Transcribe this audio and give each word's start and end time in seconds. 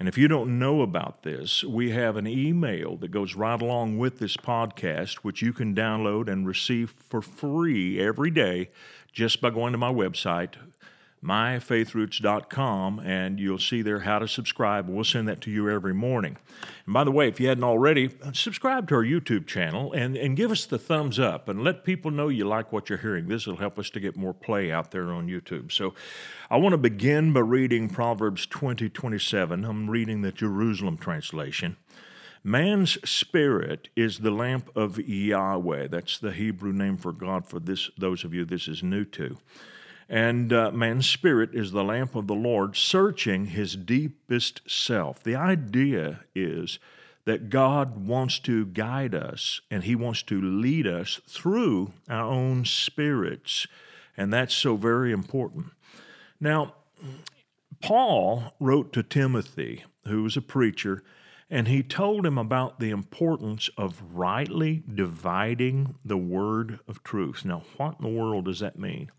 And 0.00 0.08
if 0.08 0.16
you 0.16 0.28
don't 0.28 0.58
know 0.58 0.80
about 0.80 1.24
this, 1.24 1.62
we 1.62 1.90
have 1.90 2.16
an 2.16 2.26
email 2.26 2.96
that 2.96 3.10
goes 3.10 3.34
right 3.34 3.60
along 3.60 3.98
with 3.98 4.18
this 4.18 4.34
podcast, 4.34 5.16
which 5.16 5.42
you 5.42 5.52
can 5.52 5.74
download 5.74 6.26
and 6.26 6.46
receive 6.46 6.94
for 7.10 7.20
free 7.20 8.00
every 8.00 8.30
day 8.30 8.70
just 9.12 9.42
by 9.42 9.50
going 9.50 9.72
to 9.72 9.78
my 9.78 9.92
website, 9.92 10.54
myfaithroots.com, 11.24 12.98
and 13.00 13.38
you'll 13.38 13.58
see 13.58 13.82
there 13.82 14.00
how 14.00 14.18
to 14.18 14.26
subscribe. 14.26 14.88
We'll 14.88 15.04
send 15.04 15.28
that 15.28 15.42
to 15.42 15.50
you 15.50 15.68
every 15.68 15.92
morning. 15.92 16.38
And 16.86 16.94
by 16.94 17.04
the 17.04 17.10
way, 17.10 17.28
if 17.28 17.38
you 17.38 17.48
hadn't 17.48 17.64
already, 17.64 18.10
subscribe 18.32 18.88
to 18.88 18.94
our 18.94 19.04
YouTube 19.04 19.46
channel 19.46 19.92
and, 19.92 20.16
and 20.16 20.34
give 20.36 20.50
us 20.50 20.64
the 20.64 20.78
thumbs 20.78 21.18
up 21.18 21.48
and 21.48 21.62
let 21.62 21.84
people 21.84 22.10
know 22.10 22.28
you 22.28 22.46
like 22.46 22.72
what 22.72 22.88
you're 22.88 22.98
hearing. 22.98 23.28
This 23.28 23.46
will 23.46 23.56
help 23.56 23.78
us 23.78 23.90
to 23.90 24.00
get 24.00 24.16
more 24.16 24.32
play 24.32 24.72
out 24.72 24.90
there 24.92 25.12
on 25.12 25.28
YouTube. 25.28 25.72
So 25.72 25.94
I 26.50 26.56
want 26.56 26.72
to 26.72 26.78
begin 26.78 27.34
by 27.34 27.40
reading 27.40 27.90
Proverbs 27.90 28.46
20 28.46 28.88
27. 28.88 29.64
I'm 29.64 29.90
reading 29.90 30.22
the 30.22 30.32
Jerusalem 30.32 30.96
translation. 30.96 31.76
Man's 32.42 32.96
spirit 33.08 33.90
is 33.94 34.20
the 34.20 34.30
lamp 34.30 34.74
of 34.74 34.98
Yahweh. 34.98 35.88
That's 35.88 36.18
the 36.18 36.32
Hebrew 36.32 36.72
name 36.72 36.96
for 36.96 37.12
God 37.12 37.46
for 37.46 37.60
this 37.60 37.90
those 37.98 38.24
of 38.24 38.32
you 38.32 38.46
this 38.46 38.66
is 38.66 38.82
new 38.82 39.04
to. 39.04 39.36
And 40.10 40.52
uh, 40.52 40.72
man's 40.72 41.08
spirit 41.08 41.50
is 41.54 41.70
the 41.70 41.84
lamp 41.84 42.16
of 42.16 42.26
the 42.26 42.34
Lord, 42.34 42.76
searching 42.76 43.46
his 43.46 43.76
deepest 43.76 44.60
self. 44.68 45.22
The 45.22 45.36
idea 45.36 46.24
is 46.34 46.80
that 47.26 47.48
God 47.48 48.08
wants 48.08 48.40
to 48.40 48.66
guide 48.66 49.14
us 49.14 49.60
and 49.70 49.84
he 49.84 49.94
wants 49.94 50.24
to 50.24 50.42
lead 50.42 50.84
us 50.84 51.20
through 51.28 51.92
our 52.08 52.24
own 52.24 52.64
spirits. 52.64 53.68
And 54.16 54.32
that's 54.32 54.52
so 54.52 54.74
very 54.74 55.12
important. 55.12 55.66
Now, 56.40 56.74
Paul 57.80 58.52
wrote 58.58 58.92
to 58.94 59.04
Timothy, 59.04 59.84
who 60.08 60.24
was 60.24 60.36
a 60.36 60.42
preacher, 60.42 61.04
and 61.48 61.68
he 61.68 61.84
told 61.84 62.26
him 62.26 62.36
about 62.36 62.80
the 62.80 62.90
importance 62.90 63.70
of 63.76 64.02
rightly 64.12 64.82
dividing 64.92 65.94
the 66.04 66.16
word 66.16 66.80
of 66.88 67.04
truth. 67.04 67.44
Now, 67.44 67.62
what 67.76 67.96
in 68.00 68.04
the 68.04 68.20
world 68.20 68.46
does 68.46 68.58
that 68.58 68.76
mean? 68.76 69.12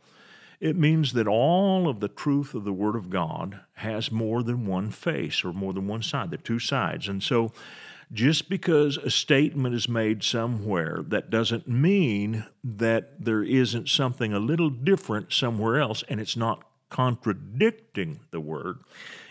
It 0.61 0.77
means 0.77 1.13
that 1.13 1.27
all 1.27 1.89
of 1.89 1.99
the 1.99 2.07
truth 2.07 2.53
of 2.53 2.63
the 2.63 2.71
Word 2.71 2.95
of 2.95 3.09
God 3.09 3.61
has 3.73 4.11
more 4.11 4.43
than 4.43 4.67
one 4.67 4.91
face 4.91 5.43
or 5.43 5.51
more 5.51 5.73
than 5.73 5.87
one 5.87 6.03
side. 6.03 6.29
There 6.29 6.37
are 6.37 6.41
two 6.41 6.59
sides. 6.59 7.07
And 7.07 7.21
so, 7.21 7.51
just 8.13 8.47
because 8.47 8.97
a 8.97 9.09
statement 9.09 9.73
is 9.73 9.89
made 9.89 10.21
somewhere, 10.21 11.03
that 11.07 11.29
doesn't 11.29 11.67
mean 11.67 12.45
that 12.63 13.23
there 13.23 13.41
isn't 13.41 13.89
something 13.89 14.33
a 14.33 14.39
little 14.39 14.69
different 14.69 15.33
somewhere 15.33 15.79
else 15.79 16.03
and 16.09 16.19
it's 16.19 16.37
not 16.37 16.63
contradicting 16.89 18.19
the 18.29 18.41
word. 18.41 18.79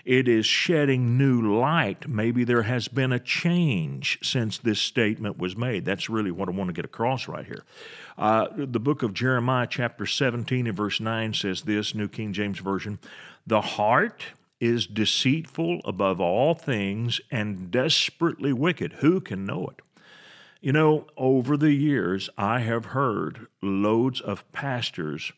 It 0.05 0.29
is 0.29 0.47
shedding 0.47 1.19
new 1.19 1.59
light. 1.59 2.09
Maybe 2.09 2.45
there 2.45 2.63
has 2.63 2.89
been 2.89 3.13
a 3.13 3.19
change 3.19 4.19
since 4.23 4.59
this 4.59 4.81
statement 4.81 5.39
was 5.39 5.57
made. 5.57 5.85
That's 5.85 6.09
really 6.09 6.31
what 6.31 6.49
I 6.49 6.53
want 6.53 6.69
to 6.69 6.75
get 6.75 6.85
across 6.85 7.29
right 7.29 7.45
here. 7.45 7.65
Uh, 8.17 8.49
the 8.57 8.81
book 8.81 9.03
of 9.03 9.15
Jeremiah, 9.15 9.67
chapter 9.69 10.07
17, 10.07 10.67
and 10.67 10.77
verse 10.77 11.01
9 11.01 11.35
says 11.35 11.63
this 11.63 11.95
New 11.95 12.09
King 12.09 12.33
James 12.33 12.59
Version 12.59 12.99
The 13.47 13.61
heart 13.61 14.25
is 14.61 14.87
deceitful 14.87 15.81
above 15.85 16.21
all 16.21 16.55
things 16.55 17.21
and 17.31 17.71
desperately 17.71 18.53
wicked. 18.53 18.95
Who 18.95 19.21
can 19.21 19.45
know 19.45 19.69
it? 19.69 19.83
You 20.61 20.73
know, 20.73 21.07
over 21.17 21.57
the 21.57 21.73
years, 21.73 22.29
I 22.37 22.61
have 22.61 22.87
heard 22.87 23.47
loads 23.63 24.21
of 24.21 24.51
pastors 24.53 25.33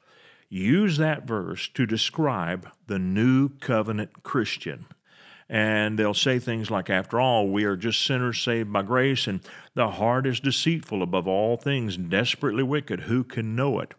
use 0.52 0.98
that 0.98 1.26
verse 1.26 1.68
to 1.68 1.86
describe 1.86 2.68
the 2.86 2.98
new 2.98 3.48
covenant 3.48 4.22
Christian. 4.22 4.86
And 5.48 5.98
they'll 5.98 6.14
say 6.14 6.38
things 6.38 6.70
like, 6.70 6.90
After 6.90 7.20
all, 7.20 7.48
we 7.48 7.64
are 7.64 7.76
just 7.76 8.04
sinners 8.04 8.40
saved 8.40 8.72
by 8.72 8.82
grace, 8.82 9.26
and 9.26 9.40
the 9.74 9.88
heart 9.88 10.26
is 10.26 10.40
deceitful 10.40 11.02
above 11.02 11.26
all 11.26 11.56
things, 11.56 11.96
desperately 11.96 12.62
wicked. 12.62 13.00
Who 13.00 13.24
can 13.24 13.56
know 13.56 13.80
it? 13.80 13.94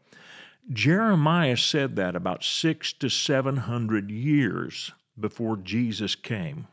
Jeremiah 0.72 1.58
said 1.58 1.96
that 1.96 2.16
about 2.16 2.44
six 2.44 2.94
to 2.94 3.10
seven 3.10 3.58
hundred 3.58 4.10
years 4.10 4.92
before 5.20 5.58
Jesus 5.58 6.16
came. 6.16 6.68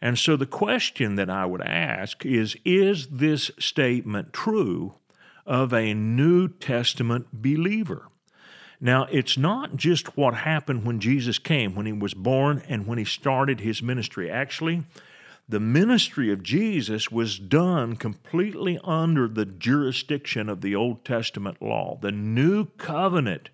And 0.00 0.18
so 0.18 0.36
the 0.36 0.46
question 0.46 1.16
that 1.16 1.28
I 1.28 1.44
would 1.44 1.62
ask 1.62 2.24
is 2.24 2.56
Is 2.64 3.08
this 3.08 3.50
statement 3.58 4.32
true 4.32 4.94
of 5.44 5.72
a 5.72 5.94
New 5.94 6.48
Testament 6.48 7.28
believer? 7.32 8.08
Now, 8.80 9.06
it's 9.10 9.36
not 9.36 9.76
just 9.76 10.16
what 10.16 10.34
happened 10.34 10.84
when 10.84 11.00
Jesus 11.00 11.38
came, 11.38 11.74
when 11.74 11.86
he 11.86 11.92
was 11.92 12.14
born, 12.14 12.62
and 12.68 12.86
when 12.86 12.98
he 12.98 13.04
started 13.04 13.60
his 13.60 13.82
ministry. 13.82 14.30
Actually, 14.30 14.84
the 15.48 15.58
ministry 15.58 16.30
of 16.30 16.42
Jesus 16.42 17.10
was 17.10 17.38
done 17.38 17.96
completely 17.96 18.78
under 18.84 19.26
the 19.26 19.46
jurisdiction 19.46 20.48
of 20.48 20.60
the 20.60 20.76
Old 20.76 21.04
Testament 21.04 21.60
law. 21.60 21.98
The 22.00 22.12
new 22.12 22.66
covenant 22.76 23.48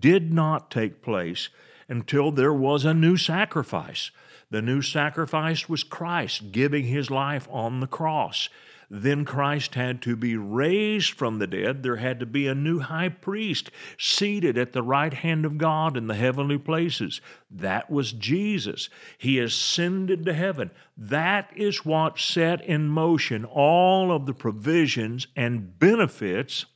did 0.00 0.32
not 0.32 0.70
take 0.70 1.02
place 1.02 1.48
until 1.88 2.32
there 2.32 2.52
was 2.52 2.84
a 2.84 2.92
new 2.92 3.16
sacrifice. 3.16 4.10
The 4.50 4.60
new 4.60 4.82
sacrifice 4.82 5.68
was 5.68 5.84
Christ 5.84 6.52
giving 6.52 6.86
his 6.86 7.10
life 7.10 7.48
on 7.50 7.80
the 7.80 7.86
cross. 7.86 8.48
Then 8.88 9.24
Christ 9.24 9.74
had 9.74 10.00
to 10.02 10.14
be 10.14 10.36
raised 10.36 11.14
from 11.14 11.38
the 11.38 11.46
dead. 11.46 11.82
There 11.82 11.96
had 11.96 12.20
to 12.20 12.26
be 12.26 12.46
a 12.46 12.54
new 12.54 12.78
high 12.78 13.08
priest 13.08 13.70
seated 13.98 14.56
at 14.56 14.72
the 14.72 14.82
right 14.82 15.12
hand 15.12 15.44
of 15.44 15.58
God 15.58 15.96
in 15.96 16.06
the 16.06 16.14
heavenly 16.14 16.58
places. 16.58 17.20
That 17.50 17.90
was 17.90 18.12
Jesus. 18.12 18.88
He 19.18 19.40
ascended 19.40 20.24
to 20.26 20.34
heaven. 20.34 20.70
That 20.96 21.50
is 21.56 21.84
what 21.84 22.18
set 22.18 22.64
in 22.64 22.88
motion 22.88 23.44
all 23.44 24.12
of 24.12 24.26
the 24.26 24.34
provisions 24.34 25.26
and 25.34 25.78
benefits 25.78 26.66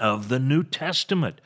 of 0.00 0.28
the 0.28 0.38
New 0.38 0.64
Testament. 0.64 1.40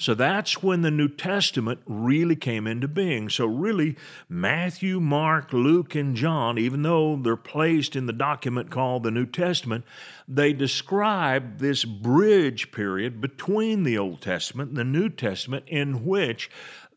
So 0.00 0.14
that's 0.14 0.62
when 0.62 0.82
the 0.82 0.92
New 0.92 1.08
Testament 1.08 1.80
really 1.84 2.36
came 2.36 2.68
into 2.68 2.86
being. 2.86 3.28
So, 3.28 3.46
really, 3.46 3.96
Matthew, 4.28 5.00
Mark, 5.00 5.52
Luke, 5.52 5.96
and 5.96 6.14
John, 6.14 6.56
even 6.56 6.82
though 6.82 7.16
they're 7.16 7.34
placed 7.34 7.96
in 7.96 8.06
the 8.06 8.12
document 8.12 8.70
called 8.70 9.02
the 9.02 9.10
New 9.10 9.26
Testament, 9.26 9.84
they 10.28 10.52
describe 10.52 11.58
this 11.58 11.84
bridge 11.84 12.70
period 12.70 13.20
between 13.20 13.82
the 13.82 13.98
Old 13.98 14.20
Testament 14.20 14.68
and 14.68 14.78
the 14.78 14.84
New 14.84 15.08
Testament 15.08 15.64
in 15.66 16.04
which 16.04 16.48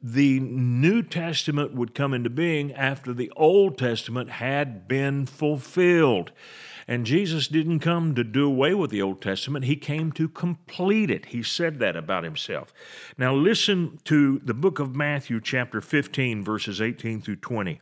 the 0.03 0.39
New 0.39 1.01
Testament 1.01 1.73
would 1.73 1.95
come 1.95 2.13
into 2.13 2.29
being 2.29 2.71
after 2.73 3.13
the 3.13 3.31
Old 3.35 3.79
Testament 3.79 4.29
had 4.29 4.87
been 4.87 5.25
fulfilled. 5.25 6.31
And 6.87 7.05
Jesus 7.05 7.47
didn't 7.47 7.79
come 7.79 8.15
to 8.15 8.23
do 8.23 8.45
away 8.45 8.73
with 8.73 8.91
the 8.91 9.01
Old 9.01 9.21
Testament, 9.21 9.65
He 9.65 9.75
came 9.75 10.11
to 10.13 10.27
complete 10.27 11.09
it. 11.09 11.27
He 11.27 11.43
said 11.43 11.79
that 11.79 11.95
about 11.95 12.23
Himself. 12.23 12.73
Now, 13.17 13.33
listen 13.33 13.99
to 14.05 14.39
the 14.39 14.53
book 14.53 14.79
of 14.79 14.95
Matthew, 14.95 15.39
chapter 15.41 15.81
15, 15.81 16.43
verses 16.43 16.81
18 16.81 17.21
through 17.21 17.37
20. 17.37 17.79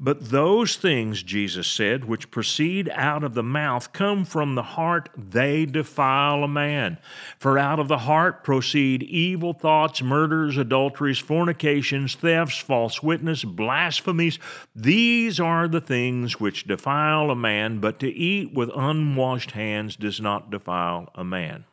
But 0.00 0.30
those 0.30 0.76
things, 0.76 1.24
Jesus 1.24 1.66
said, 1.66 2.04
which 2.04 2.30
proceed 2.30 2.88
out 2.92 3.24
of 3.24 3.34
the 3.34 3.42
mouth 3.42 3.92
come 3.92 4.24
from 4.24 4.54
the 4.54 4.62
heart, 4.62 5.08
they 5.16 5.66
defile 5.66 6.44
a 6.44 6.48
man. 6.48 6.98
For 7.40 7.58
out 7.58 7.80
of 7.80 7.88
the 7.88 7.98
heart 7.98 8.44
proceed 8.44 9.02
evil 9.02 9.52
thoughts, 9.52 10.00
murders, 10.00 10.56
adulteries, 10.56 11.18
fornications, 11.18 12.14
thefts, 12.14 12.58
false 12.58 13.02
witness, 13.02 13.42
blasphemies. 13.42 14.38
These 14.74 15.40
are 15.40 15.66
the 15.66 15.80
things 15.80 16.38
which 16.38 16.68
defile 16.68 17.32
a 17.32 17.36
man, 17.36 17.80
but 17.80 17.98
to 17.98 18.08
eat 18.08 18.54
with 18.54 18.70
unwashed 18.76 19.50
hands 19.50 19.96
does 19.96 20.20
not 20.20 20.48
defile 20.48 21.10
a 21.16 21.24
man. 21.24 21.64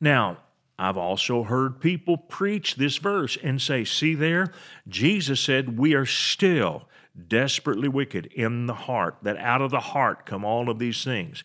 Now, 0.00 0.38
I've 0.78 0.96
also 0.96 1.42
heard 1.42 1.78
people 1.78 2.16
preach 2.16 2.76
this 2.76 2.96
verse 2.96 3.36
and 3.42 3.60
say, 3.60 3.84
see 3.84 4.14
there, 4.14 4.50
Jesus 4.88 5.40
said, 5.40 5.78
we 5.78 5.92
are 5.92 6.06
still 6.06 6.88
desperately 7.28 7.88
wicked 7.88 8.26
in 8.26 8.66
the 8.66 8.74
heart, 8.74 9.16
that 9.22 9.36
out 9.38 9.62
of 9.62 9.70
the 9.70 9.80
heart 9.80 10.26
come 10.26 10.44
all 10.44 10.68
of 10.68 10.78
these 10.78 11.04
things. 11.04 11.44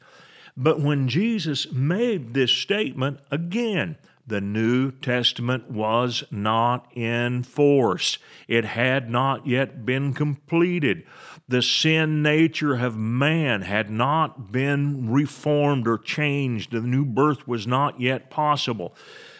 But 0.57 0.81
when 0.81 1.07
Jesus 1.07 1.71
made 1.71 2.33
this 2.33 2.51
statement, 2.51 3.19
again, 3.31 3.97
the 4.29 4.41
New 4.41 4.91
Testament 4.91 5.71
was 5.71 6.23
not 6.29 6.95
in 6.95 7.41
force. 7.43 8.19
It 8.47 8.63
had 8.63 9.09
not 9.09 9.47
yet 9.47 9.85
been 9.85 10.13
completed. 10.13 11.03
The 11.47 11.63
sin 11.63 12.21
nature 12.21 12.75
of 12.75 12.95
man 12.95 13.63
had 13.63 13.89
not 13.89 14.51
been 14.51 15.11
reformed 15.11 15.87
or 15.87 15.97
changed. 15.97 16.71
The 16.71 16.81
new 16.81 17.05
birth 17.05 17.47
was 17.47 17.65
not 17.65 17.99
yet 17.99 18.29
possible. 18.29 18.95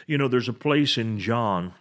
You 0.07 0.17
know, 0.17 0.27
there's 0.27 0.49
a 0.49 0.53
place 0.53 0.97
in 0.97 1.19
John 1.19 1.73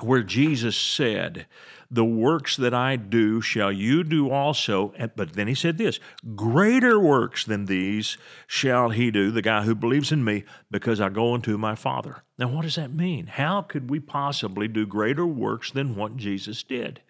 where 0.00 0.24
Jesus 0.24 0.76
said, 0.76 1.46
The 1.90 2.04
works 2.04 2.56
that 2.56 2.74
I 2.74 2.96
do 2.96 3.40
shall 3.40 3.70
you 3.70 4.02
do 4.02 4.30
also. 4.30 4.92
But 5.14 5.34
then 5.34 5.48
he 5.48 5.54
said 5.54 5.78
this 5.78 6.00
Greater 6.34 6.98
works 6.98 7.44
than 7.44 7.66
these 7.66 8.18
shall 8.46 8.90
he 8.90 9.10
do, 9.10 9.30
the 9.30 9.42
guy 9.42 9.62
who 9.62 9.74
believes 9.74 10.12
in 10.12 10.24
me, 10.24 10.44
because 10.70 11.00
I 11.00 11.08
go 11.08 11.34
unto 11.34 11.56
my 11.56 11.74
Father. 11.74 12.22
Now, 12.38 12.48
what 12.48 12.62
does 12.62 12.74
that 12.74 12.92
mean? 12.92 13.26
How 13.26 13.62
could 13.62 13.90
we 13.90 14.00
possibly 14.00 14.68
do 14.68 14.86
greater 14.86 15.26
works 15.26 15.70
than 15.70 15.96
what 15.96 16.16
Jesus 16.16 16.62
did? 16.62 17.00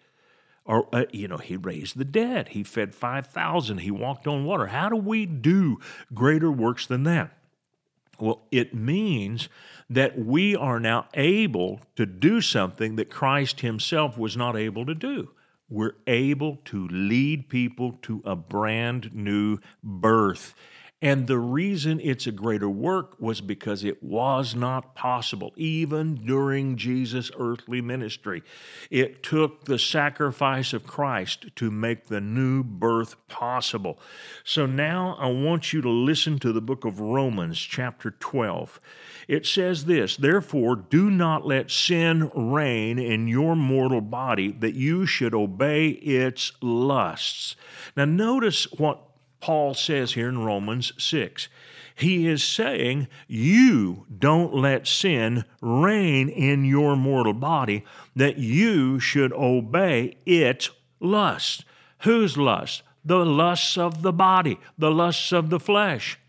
Or, 0.63 0.87
uh, 0.93 1.05
you 1.11 1.27
know, 1.29 1.37
he 1.37 1.55
raised 1.55 1.97
the 1.97 2.05
dead, 2.05 2.49
he 2.49 2.61
fed 2.61 2.93
5,000, 2.93 3.79
he 3.79 3.91
walked 3.91 4.27
on 4.27 4.43
water. 4.43 4.67
How 4.67 4.89
do 4.89 4.97
we 4.97 5.25
do 5.25 5.79
greater 6.13 6.51
works 6.51 6.85
than 6.85 7.03
that? 7.03 7.31
Well, 8.19 8.41
it 8.51 8.73
means 8.73 9.47
that 9.89 10.17
we 10.17 10.55
are 10.55 10.79
now 10.79 11.07
able 11.13 11.81
to 11.95 12.05
do 12.05 12.41
something 12.41 12.95
that 12.97 13.09
Christ 13.09 13.61
Himself 13.61 14.17
was 14.17 14.35
not 14.35 14.55
able 14.55 14.85
to 14.85 14.95
do. 14.95 15.31
We're 15.69 15.95
able 16.05 16.57
to 16.65 16.87
lead 16.87 17.49
people 17.49 17.93
to 18.03 18.21
a 18.25 18.35
brand 18.35 19.13
new 19.13 19.59
birth. 19.83 20.53
And 20.99 21.27
the 21.27 21.37
reason 21.37 21.99
it's 21.99 22.25
a 22.25 22.31
greater 22.31 22.69
work 22.69 23.17
was 23.19 23.39
because 23.39 23.83
it 23.83 24.01
was 24.01 24.55
not 24.55 24.95
possible, 24.95 25.53
even 25.55 26.15
during 26.15 26.75
Jesus' 26.75 27.29
earthly 27.37 27.81
ministry. 27.81 28.41
It 28.89 29.21
took 29.21 29.65
the 29.65 29.77
sacrifice 29.77 30.73
of 30.73 30.87
Christ 30.87 31.55
to 31.57 31.69
make 31.69 32.07
the 32.07 32.19
new 32.19 32.63
birth 32.63 33.15
possible. 33.27 33.99
So 34.43 34.65
now 34.65 35.15
I 35.19 35.27
want 35.27 35.71
you 35.71 35.81
to 35.81 35.89
listen 35.89 36.39
to 36.39 36.51
the 36.51 36.61
book 36.61 36.83
of 36.83 36.99
Romans, 36.99 37.59
chapter 37.59 38.09
12. 38.09 38.81
It 39.27 39.45
says 39.45 39.85
this 39.85 40.17
Therefore, 40.17 40.75
do 40.75 41.11
not 41.11 41.45
let 41.45 41.69
sin 41.69 42.31
reign 42.33 42.97
in 42.97 43.27
your 43.27 43.55
mortal 43.55 44.01
body, 44.01 44.51
that 44.51 44.73
you 44.73 45.05
should 45.05 45.35
obey 45.35 45.89
its 45.89 46.53
lusts. 46.59 47.55
Now, 47.95 48.05
notice 48.05 48.63
what 48.71 49.06
Paul 49.39 49.73
says 49.73 50.13
here 50.13 50.29
in 50.29 50.39
Romans 50.39 50.93
6. 50.97 51.47
He 51.95 52.27
is 52.27 52.43
saying, 52.43 53.07
You 53.27 54.05
don't 54.15 54.53
let 54.53 54.87
sin 54.87 55.45
reign 55.61 56.29
in 56.29 56.63
your 56.63 56.95
mortal 56.95 57.33
body, 57.33 57.83
that 58.15 58.37
you 58.37 58.99
should 58.99 59.33
obey 59.33 60.17
its 60.25 60.69
lust. 60.99 61.65
Whose 61.99 62.37
lust? 62.37 62.83
The 63.03 63.25
lusts 63.25 63.77
of 63.77 64.01
the 64.03 64.13
body, 64.13 64.59
the 64.77 64.91
lusts 64.91 65.31
of 65.31 65.49
the 65.49 65.59
flesh. 65.59 66.19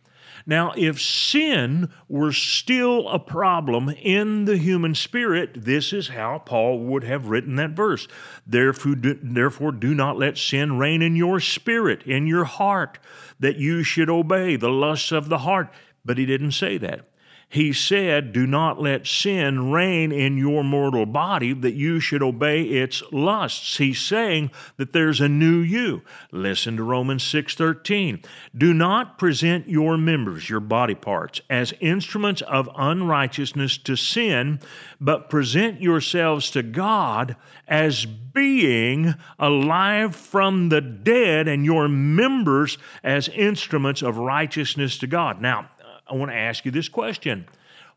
Now, 0.49 0.73
if 0.79 0.99
sin 0.99 1.91
were 2.09 2.33
still 2.33 3.07
a 3.11 3.19
problem 3.19 3.91
in 3.91 4.47
the 4.47 4.57
human 4.57 4.95
spirit, 4.95 5.51
this 5.67 5.93
is 5.93 6.09
how 6.09 6.39
Paul 6.39 6.81
would 6.85 7.05
have 7.05 7.29
written 7.29 7.57
that 7.57 7.73
verse. 7.73 8.09
Therefore 8.47 8.95
do, 8.95 9.19
therefore, 9.23 9.73
do 9.73 9.95
not 9.95 10.17
let 10.17 10.39
sin 10.39 10.79
reign 10.79 11.03
in 11.03 11.17
your 11.17 11.39
spirit, 11.39 12.03
in 12.05 12.27
your 12.27 12.45
heart, 12.45 12.99
that 13.39 13.59
you 13.59 13.83
should 13.83 14.09
obey 14.09 14.57
the 14.57 14.71
lusts 14.71 15.13
of 15.13 15.29
the 15.29 15.41
heart. 15.41 15.69
But 16.03 16.17
he 16.17 16.25
didn't 16.25 16.53
say 16.53 16.79
that. 16.79 17.11
He 17.51 17.73
said, 17.73 18.35
Do 18.35 18.47
not 18.47 18.79
let 18.79 19.07
sin 19.07 19.71
reign 19.71 20.13
in 20.13 20.37
your 20.37 20.63
mortal 20.63 21.07
body 21.07 21.55
that 21.55 21.73
you 21.73 21.99
should 21.99 22.23
obey 22.23 22.63
its 22.65 23.03
lusts. 23.11 23.79
He's 23.79 24.01
saying 24.01 24.51
that 24.77 24.93
there's 24.93 25.23
a 25.23 25.31
new 25.31 25.59
you. 25.61 26.03
Listen 26.31 26.77
to 26.77 26.83
Romans 26.83 27.23
6:13. 27.23 28.23
Do 28.57 28.75
not 28.75 29.19
present 29.19 29.67
your 29.67 29.97
members, 29.97 30.51
your 30.51 30.61
body 30.61 30.95
parts, 30.95 31.41
as 31.49 31.73
instruments 31.81 32.43
of 32.43 32.69
unrighteousness 32.77 33.79
to 33.79 33.97
sin, 33.97 34.61
but 35.01 35.31
present 35.31 35.81
yourselves 35.81 36.51
to 36.51 36.63
God 36.63 37.35
as 37.67 38.05
being 38.05 39.15
alive 39.39 40.15
from 40.15 40.69
the 40.69 40.83
dead 40.83 41.49
and 41.49 41.65
your 41.65 41.89
members 41.89 42.77
as 43.03 43.29
instruments 43.31 44.03
of 44.03 44.19
righteousness 44.19 44.99
to 44.99 45.07
God. 45.07 45.41
Now, 45.41 45.71
I 46.09 46.15
want 46.15 46.31
to 46.31 46.37
ask 46.37 46.65
you 46.65 46.71
this 46.71 46.89
question 46.89 47.47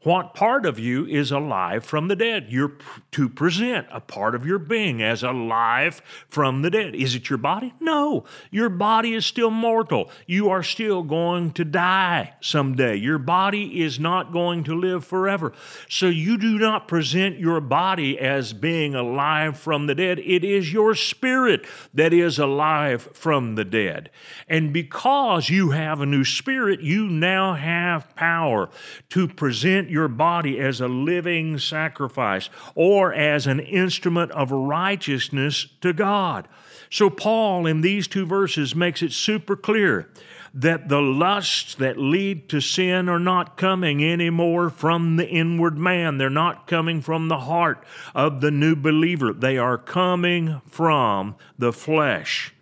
what 0.03 0.33
part 0.33 0.65
of 0.65 0.79
you 0.79 1.05
is 1.05 1.31
alive 1.31 1.85
from 1.85 2.07
the 2.07 2.15
dead? 2.15 2.47
You're 2.49 2.73
to 3.11 3.29
present 3.29 3.85
a 3.91 3.99
part 3.99 4.33
of 4.33 4.45
your 4.47 4.57
being 4.57 5.03
as 5.03 5.21
alive 5.21 6.01
from 6.27 6.63
the 6.63 6.71
dead. 6.71 6.95
Is 6.95 7.13
it 7.13 7.29
your 7.29 7.37
body? 7.37 7.75
No. 7.79 8.23
Your 8.49 8.69
body 8.69 9.13
is 9.13 9.27
still 9.27 9.51
mortal. 9.51 10.09
You 10.25 10.49
are 10.49 10.63
still 10.63 11.03
going 11.03 11.51
to 11.51 11.63
die 11.63 12.33
someday. 12.41 12.95
Your 12.95 13.19
body 13.19 13.81
is 13.81 13.99
not 13.99 14.33
going 14.33 14.63
to 14.63 14.75
live 14.75 15.05
forever. 15.05 15.53
So 15.87 16.07
you 16.07 16.37
do 16.37 16.57
not 16.57 16.87
present 16.87 17.37
your 17.37 17.61
body 17.61 18.17
as 18.17 18.53
being 18.53 18.95
alive 18.95 19.55
from 19.55 19.85
the 19.85 19.93
dead. 19.93 20.17
It 20.19 20.43
is 20.43 20.73
your 20.73 20.95
spirit 20.95 21.65
that 21.93 22.11
is 22.11 22.39
alive 22.39 23.07
from 23.13 23.53
the 23.53 23.65
dead. 23.65 24.09
And 24.47 24.73
because 24.73 25.49
you 25.49 25.71
have 25.71 26.01
a 26.01 26.07
new 26.07 26.23
spirit, 26.23 26.81
you 26.81 27.07
now 27.07 27.53
have 27.53 28.15
power 28.15 28.69
to 29.09 29.27
present 29.27 29.90
your 29.91 30.07
body 30.07 30.59
as 30.59 30.81
a 30.81 30.87
living 30.87 31.59
sacrifice 31.59 32.49
or 32.73 33.13
as 33.13 33.45
an 33.45 33.59
instrument 33.59 34.31
of 34.31 34.51
righteousness 34.51 35.67
to 35.81 35.93
God. 35.93 36.47
So, 36.89 37.09
Paul 37.09 37.65
in 37.65 37.81
these 37.81 38.07
two 38.07 38.25
verses 38.25 38.75
makes 38.75 39.01
it 39.01 39.11
super 39.11 39.55
clear 39.55 40.09
that 40.53 40.89
the 40.89 41.01
lusts 41.01 41.75
that 41.75 41.97
lead 41.97 42.49
to 42.49 42.59
sin 42.59 43.07
are 43.07 43.19
not 43.19 43.55
coming 43.55 44.03
anymore 44.03 44.69
from 44.69 45.15
the 45.15 45.27
inward 45.27 45.77
man. 45.77 46.17
They're 46.17 46.29
not 46.29 46.67
coming 46.67 47.01
from 47.01 47.29
the 47.29 47.39
heart 47.39 47.83
of 48.13 48.41
the 48.41 48.51
new 48.51 48.75
believer. 48.75 49.31
They 49.31 49.57
are 49.57 49.77
coming 49.77 50.61
from 50.65 51.35
the 51.57 51.71
flesh. 51.71 52.53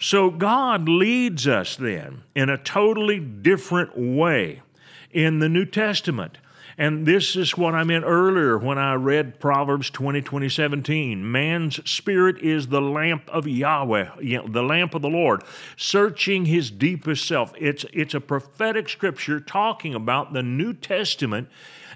So 0.00 0.30
God 0.30 0.88
leads 0.88 1.46
us 1.46 1.76
then 1.76 2.22
in 2.34 2.48
a 2.48 2.58
totally 2.58 3.18
different 3.18 3.96
way 3.96 4.62
in 5.10 5.38
the 5.38 5.48
New 5.48 5.64
Testament. 5.64 6.38
And 6.80 7.04
this 7.04 7.34
is 7.34 7.58
what 7.58 7.74
I 7.74 7.82
meant 7.82 8.04
earlier 8.06 8.56
when 8.56 8.78
I 8.78 8.94
read 8.94 9.40
Proverbs 9.40 9.90
20, 9.90 10.22
20, 10.22 10.48
17. 10.48 11.30
Man's 11.30 11.90
spirit 11.90 12.38
is 12.38 12.68
the 12.68 12.80
lamp 12.80 13.28
of 13.28 13.48
Yahweh, 13.48 14.10
the 14.46 14.62
lamp 14.62 14.94
of 14.94 15.02
the 15.02 15.08
Lord, 15.08 15.42
searching 15.76 16.44
his 16.44 16.70
deepest 16.70 17.26
self. 17.26 17.52
It's, 17.58 17.84
it's 17.92 18.14
a 18.14 18.20
prophetic 18.20 18.88
scripture 18.88 19.40
talking 19.40 19.92
about 19.92 20.32
the 20.32 20.42
New 20.44 20.72
Testament 20.72 21.48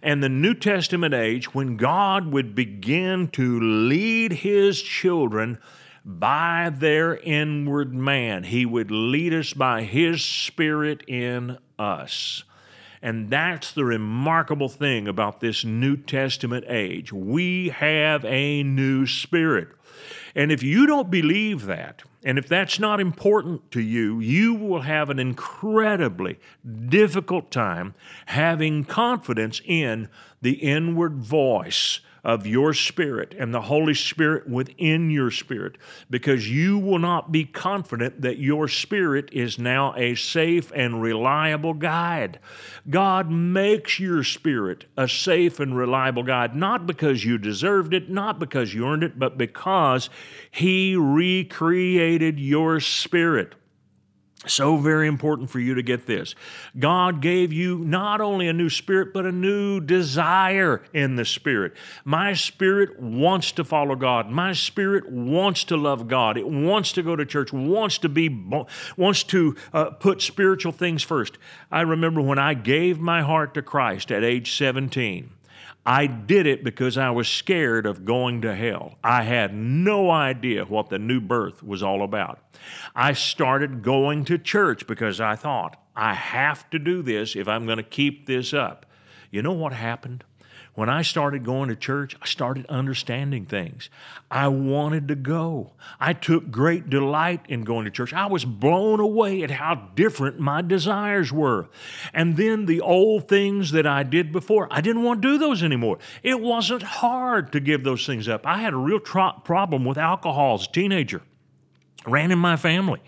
and 0.03 0.21
the 0.21 0.29
New 0.29 0.55
Testament 0.55 1.15
age 1.15 1.55
when 1.55 1.77
God 1.77 2.33
would 2.33 2.57
begin 2.57 3.29
to 3.29 3.61
lead 3.61 4.33
his 4.33 4.83
children 4.83 5.59
by 6.05 6.73
their 6.75 7.19
inward 7.19 7.95
man. 7.95 8.43
He 8.43 8.67
would 8.67 8.91
lead 8.91 9.33
us 9.33 9.53
by 9.53 9.83
his 9.85 10.25
spirit 10.25 11.05
in 11.09 11.59
us. 11.79 12.43
And 13.03 13.31
that's 13.31 13.73
the 13.73 13.85
remarkable 13.85 14.69
thing 14.69 15.09
about 15.09 15.41
this 15.41 15.65
New 15.65 15.97
Testament 15.97 16.65
age. 16.69 17.13
We 17.13 17.71
have 17.71 18.25
a 18.25 18.63
new 18.63 19.07
spirit. 19.07 19.69
And 20.35 20.53
if 20.53 20.63
you 20.63 20.87
don't 20.87 21.11
believe 21.11 21.67
that, 21.67 22.05
and 22.25 22.39
if 22.39 22.47
that's 22.47 22.79
not 22.79 23.01
important 23.01 23.71
to 23.73 23.81
you, 23.81 24.21
you 24.21 24.55
will 24.55 24.83
have 24.83 25.11
an 25.11 25.19
incredibly 25.19 26.39
difficult 26.89 27.51
time 27.51 27.95
having 28.27 28.85
confidence 28.85 29.61
in 29.65 30.09
the 30.43 30.53
inward 30.53 31.17
voice 31.17 32.01
of 32.25 32.47
your 32.47 32.73
spirit 32.73 33.35
and 33.37 33.53
the 33.53 33.63
Holy 33.63 33.95
Spirit 33.95 34.49
within 34.49 35.11
your 35.11 35.31
spirit 35.31 35.77
because 36.09 36.49
you 36.49 36.79
will 36.79 36.99
not 36.99 37.33
be 37.33 37.45
confident 37.45 38.23
that 38.23 38.39
your 38.39 38.69
spirit 38.69 39.29
is 39.33 39.59
now 39.59 39.93
a 39.97 40.15
safe 40.15 40.71
and 40.75 41.03
reliable 41.03 41.75
guide. 41.75 42.39
God 42.89 43.29
makes 43.31 43.99
your 43.99 44.23
spirit 44.23 44.85
a 44.97 45.09
safe 45.09 45.59
and 45.59 45.77
reliable 45.77 46.23
guide, 46.23 46.55
not 46.55 46.87
because 46.87 47.25
you 47.25 47.39
deserved 47.39 47.93
it, 47.93 48.09
not 48.09 48.39
because 48.39 48.73
you 48.73 48.87
earned 48.87 49.03
it, 49.03 49.19
but 49.19 49.37
because 49.37 50.09
He 50.51 50.95
recreated 50.95 52.39
your 52.39 52.79
spirit. 52.79 53.57
So 54.47 54.77
very 54.77 55.07
important 55.07 55.51
for 55.51 55.61
you 55.61 55.75
to 55.75 55.83
get 55.83 56.07
this. 56.07 56.35
God 56.77 57.23
gave 57.23 57.53
you 57.53 57.79
not 57.79 58.21
only 58.21 58.49
a 58.49 58.53
new 58.53 58.71
spirit, 58.71 59.13
but 59.15 59.25
a 59.25 59.31
new 59.31 59.81
desire 59.81 60.83
in 60.93 61.15
the 61.15 61.25
spirit. 61.25 61.75
My 62.05 62.35
spirit 62.35 62.99
wants 62.99 63.53
to 63.53 63.65
follow 63.65 63.95
God. 63.95 64.31
My 64.31 64.53
spirit 64.53 65.09
wants 65.09 65.63
to 65.65 65.77
love 65.77 66.09
God. 66.09 66.37
It 66.37 66.49
wants 66.49 66.91
to 66.93 67.05
go 67.05 67.15
to 67.15 67.25
church, 67.25 67.53
wants 67.53 67.99
to 67.99 68.09
be, 68.09 68.29
wants 68.97 69.23
to 69.25 69.55
uh, 69.73 69.91
put 69.91 70.21
spiritual 70.21 70.73
things 70.73 71.05
first. 71.05 71.39
I 71.71 71.83
remember 71.83 72.21
when 72.21 72.41
I 72.41 72.55
gave 72.55 72.99
my 72.99 73.23
heart 73.23 73.55
to 73.55 73.63
Christ 73.63 74.11
at 74.11 74.25
age 74.25 74.57
17. 74.57 75.31
I 75.85 76.07
did 76.07 76.47
it 76.47 76.63
because 76.63 76.97
I 76.97 77.11
was 77.11 77.27
scared 77.29 77.87
of 77.87 78.05
going 78.05 78.43
to 78.43 78.55
hell. 78.55 78.99
I 79.03 79.25
had 79.25 79.53
no 79.53 80.11
idea 80.11 80.65
what 80.65 80.91
the 80.91 80.99
new 80.99 81.21
birth 81.21 81.63
was 81.63 81.83
all 81.83 82.03
about. 82.03 82.39
I 82.95 83.15
started 83.15 83.83
going 83.83 84.25
to 84.27 84.39
church 84.39 84.87
because 84.87 85.21
I 85.21 85.35
thought, 85.35 85.77
I 85.97 86.15
have 86.15 86.71
to 86.71 86.79
do 86.79 87.03
this 87.03 87.35
if 87.35 87.49
I'm 87.49 87.67
going 87.67 87.79
to 87.79 87.83
keep 87.83 88.27
this 88.27 88.55
up. 88.55 88.87
You 89.31 89.43
know 89.43 89.53
what 89.53 89.73
happened? 89.73 90.25
When 90.75 90.89
I 90.89 91.03
started 91.03 91.45
going 91.45 91.69
to 91.69 91.77
church, 91.77 92.17
I 92.23 92.27
started 92.27 92.65
understanding 92.67 93.45
things. 93.45 93.91
I 94.31 94.49
wanted 94.49 95.07
to 95.09 95.15
go. 95.15 95.73
I 96.01 96.15
took 96.15 96.51
great 96.51 96.89
delight 96.89 97.45
in 97.47 97.63
going 97.65 97.85
to 97.85 97.91
church. 97.91 98.15
I 98.15 98.25
was 98.25 98.47
blown 98.47 98.99
away 98.99 99.43
at 99.43 99.51
how 99.51 99.91
different 99.95 100.39
my 100.39 100.63
desires 100.63 101.31
were. 101.31 101.69
And 102.15 102.39
then 102.39 102.65
the 102.65 102.81
old 102.81 103.29
things 103.29 103.73
that 103.73 103.87
I 103.87 104.03
did 104.03 104.33
before, 104.33 104.67
I 104.71 104.81
didn't 104.81 105.03
want 105.03 105.21
to 105.21 105.29
do 105.33 105.37
those 105.37 105.63
anymore. 105.63 105.99
It 106.23 106.41
wasn't 106.41 106.83
hard 106.83 107.53
to 107.53 107.61
give 107.61 107.85
those 107.85 108.07
things 108.07 108.27
up. 108.27 108.47
I 108.47 108.59
had 108.59 108.73
a 108.73 108.79
real 108.79 109.01
tro- 109.01 109.41
problem 109.45 109.85
with 109.85 109.99
alcohol 109.99 110.55
as 110.55 110.67
a 110.67 110.73
teenager, 110.73 111.21
ran 112.07 112.31
in 112.31 112.39
my 112.39 112.57
family. 112.57 113.01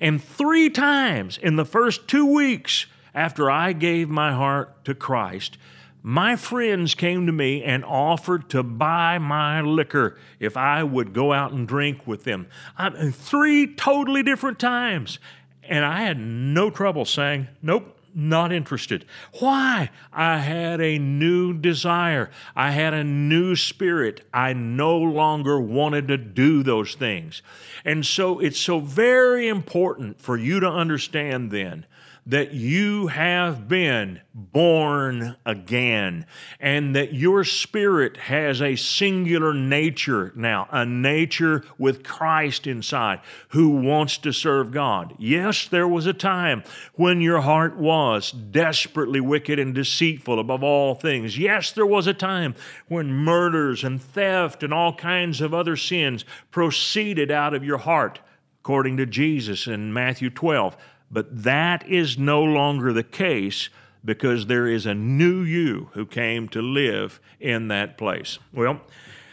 And 0.00 0.22
three 0.22 0.70
times 0.70 1.38
in 1.38 1.56
the 1.56 1.64
first 1.64 2.06
two 2.06 2.32
weeks 2.32 2.86
after 3.12 3.50
I 3.50 3.72
gave 3.72 4.08
my 4.08 4.32
heart 4.32 4.84
to 4.84 4.94
Christ, 4.94 5.58
my 6.02 6.36
friends 6.36 6.94
came 6.94 7.26
to 7.26 7.32
me 7.32 7.62
and 7.62 7.84
offered 7.84 8.48
to 8.50 8.62
buy 8.62 9.18
my 9.18 9.60
liquor 9.60 10.18
if 10.38 10.56
I 10.56 10.82
would 10.82 11.12
go 11.12 11.32
out 11.32 11.52
and 11.52 11.68
drink 11.68 12.06
with 12.06 12.24
them. 12.24 12.46
I, 12.78 13.10
three 13.10 13.74
totally 13.74 14.22
different 14.22 14.58
times. 14.58 15.18
And 15.62 15.84
I 15.84 16.02
had 16.02 16.18
no 16.18 16.70
trouble 16.70 17.04
saying, 17.04 17.48
nope, 17.62 17.96
not 18.14 18.52
interested. 18.52 19.04
Why? 19.38 19.90
I 20.12 20.38
had 20.38 20.80
a 20.80 20.98
new 20.98 21.52
desire. 21.52 22.30
I 22.56 22.72
had 22.72 22.94
a 22.94 23.04
new 23.04 23.54
spirit. 23.54 24.22
I 24.32 24.52
no 24.52 24.96
longer 24.98 25.60
wanted 25.60 26.08
to 26.08 26.16
do 26.16 26.62
those 26.62 26.94
things. 26.94 27.42
And 27.84 28.04
so 28.04 28.40
it's 28.40 28.58
so 28.58 28.80
very 28.80 29.48
important 29.48 30.20
for 30.20 30.36
you 30.36 30.60
to 30.60 30.68
understand 30.68 31.50
then 31.50 31.86
that 32.30 32.52
you 32.52 33.08
have 33.08 33.66
been 33.66 34.20
born 34.32 35.36
again 35.44 36.24
and 36.60 36.94
that 36.94 37.12
your 37.12 37.42
spirit 37.42 38.16
has 38.16 38.62
a 38.62 38.76
singular 38.76 39.52
nature 39.52 40.32
now, 40.36 40.68
a 40.70 40.86
nature 40.86 41.64
with 41.76 42.04
Christ 42.04 42.68
inside 42.68 43.20
who 43.48 43.70
wants 43.70 44.16
to 44.18 44.32
serve 44.32 44.70
God. 44.70 45.12
Yes, 45.18 45.66
there 45.66 45.88
was 45.88 46.06
a 46.06 46.12
time 46.12 46.62
when 46.94 47.20
your 47.20 47.40
heart 47.40 47.76
was 47.76 48.30
desperately 48.30 49.20
wicked 49.20 49.58
and 49.58 49.74
deceitful 49.74 50.38
above 50.38 50.62
all 50.62 50.94
things. 50.94 51.36
Yes, 51.36 51.72
there 51.72 51.86
was 51.86 52.06
a 52.06 52.14
time 52.14 52.54
when 52.86 53.12
murders 53.12 53.82
and 53.82 54.00
theft 54.00 54.62
and 54.62 54.72
all 54.72 54.94
kinds 54.94 55.40
of 55.40 55.52
other 55.52 55.76
sins 55.76 56.24
proceeded 56.52 57.32
out 57.32 57.54
of 57.54 57.64
your 57.64 57.78
heart, 57.78 58.20
according 58.60 58.96
to 58.98 59.06
Jesus 59.06 59.66
in 59.66 59.92
Matthew 59.92 60.30
12. 60.30 60.76
But 61.10 61.42
that 61.42 61.86
is 61.88 62.18
no 62.18 62.42
longer 62.42 62.92
the 62.92 63.02
case 63.02 63.68
because 64.04 64.46
there 64.46 64.66
is 64.66 64.86
a 64.86 64.94
new 64.94 65.42
you 65.42 65.90
who 65.92 66.06
came 66.06 66.48
to 66.48 66.62
live 66.62 67.20
in 67.38 67.68
that 67.68 67.98
place. 67.98 68.38
Well, 68.52 68.80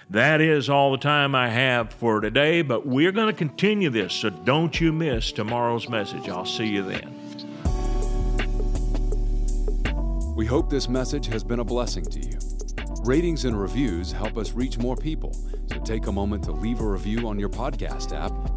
that 0.09 0.41
is 0.41 0.69
all 0.69 0.91
the 0.91 0.97
time 0.97 1.35
I 1.35 1.49
have 1.49 1.93
for 1.93 2.19
today, 2.21 2.61
but 2.61 2.85
we're 2.85 3.11
going 3.11 3.27
to 3.27 3.37
continue 3.37 3.89
this, 3.89 4.13
so 4.13 4.29
don't 4.29 4.79
you 4.79 4.93
miss 4.93 5.31
tomorrow's 5.31 5.89
message. 5.89 6.29
I'll 6.29 6.45
see 6.45 6.67
you 6.67 6.83
then. 6.83 7.13
We 10.35 10.45
hope 10.45 10.69
this 10.69 10.87
message 10.87 11.27
has 11.27 11.43
been 11.43 11.59
a 11.59 11.65
blessing 11.65 12.05
to 12.05 12.19
you. 12.19 12.37
Ratings 13.03 13.45
and 13.45 13.59
reviews 13.59 14.11
help 14.11 14.37
us 14.37 14.53
reach 14.53 14.77
more 14.77 14.95
people, 14.95 15.33
so 15.33 15.79
take 15.79 16.07
a 16.07 16.11
moment 16.11 16.43
to 16.45 16.51
leave 16.51 16.79
a 16.79 16.87
review 16.87 17.27
on 17.27 17.39
your 17.39 17.49
podcast 17.49 18.15
app 18.15 18.56